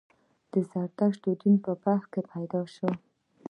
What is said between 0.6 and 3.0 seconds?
زردشت دین په بلخ کې پیدا شو